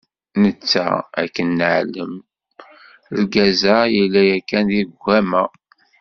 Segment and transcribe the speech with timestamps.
[0.41, 0.87] Netta
[1.21, 2.13] akken neεlem,
[3.19, 5.43] lgaz-a, yella yakan deg ugama.